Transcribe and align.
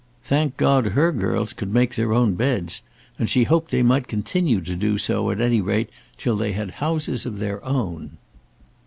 Thank 0.23 0.57
God 0.57 0.87
her 0.93 1.11
girls 1.11 1.53
could 1.53 1.71
make 1.71 1.93
their 1.93 2.11
own 2.11 2.33
beds, 2.33 2.81
and 3.19 3.29
she 3.29 3.43
hoped 3.43 3.69
they 3.69 3.83
might 3.83 4.07
continue 4.07 4.59
to 4.59 4.75
do 4.75 4.97
so 4.97 5.29
at 5.29 5.39
any 5.39 5.61
rate 5.61 5.91
till 6.17 6.35
they 6.35 6.53
had 6.53 6.71
houses 6.81 7.23
of 7.23 7.37
their 7.37 7.63
own. 7.63 8.17